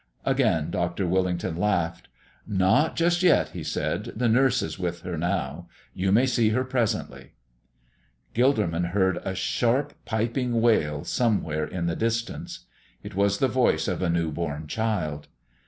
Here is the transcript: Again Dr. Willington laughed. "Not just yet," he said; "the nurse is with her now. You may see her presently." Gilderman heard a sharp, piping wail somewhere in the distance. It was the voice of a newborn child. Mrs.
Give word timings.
Again 0.25 0.71
Dr. 0.71 1.05
Willington 1.05 1.57
laughed. 1.59 2.07
"Not 2.47 2.95
just 2.95 3.21
yet," 3.21 3.49
he 3.49 3.61
said; 3.63 4.05
"the 4.15 4.27
nurse 4.27 4.63
is 4.63 4.79
with 4.79 5.01
her 5.01 5.15
now. 5.15 5.67
You 5.93 6.11
may 6.11 6.25
see 6.25 6.49
her 6.49 6.63
presently." 6.63 7.33
Gilderman 8.33 8.93
heard 8.93 9.17
a 9.17 9.35
sharp, 9.35 9.93
piping 10.05 10.59
wail 10.59 11.03
somewhere 11.03 11.65
in 11.65 11.85
the 11.85 11.95
distance. 11.95 12.65
It 13.03 13.13
was 13.13 13.37
the 13.37 13.47
voice 13.47 13.87
of 13.87 14.01
a 14.01 14.09
newborn 14.09 14.65
child. 14.65 15.25
Mrs. 15.25 15.57